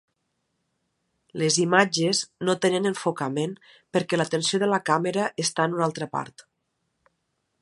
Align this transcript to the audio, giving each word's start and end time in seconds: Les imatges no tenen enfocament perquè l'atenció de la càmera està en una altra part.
Les 1.41 1.57
imatges 1.65 2.21
no 2.49 2.57
tenen 2.65 2.91
enfocament 2.93 3.55
perquè 3.97 4.21
l'atenció 4.21 4.63
de 4.65 4.73
la 4.75 4.83
càmera 4.91 5.31
està 5.49 5.71
en 5.71 5.79
una 5.81 5.91
altra 5.91 6.13
part. 6.19 6.49